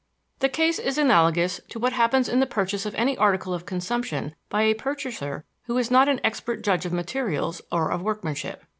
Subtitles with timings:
[0.39, 4.33] The case is analogous to what happens in the purchase of any article of consumption
[4.49, 8.63] by a purchaser who is not an expert judge of materials or of workmanship.